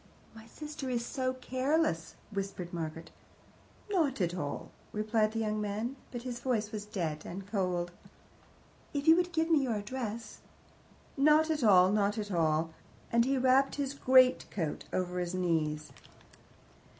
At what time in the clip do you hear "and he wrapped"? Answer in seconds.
13.11-13.75